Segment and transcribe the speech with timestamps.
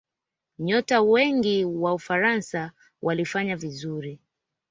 [0.59, 4.19] nyota wengi wa ufaransa walifanya vizuri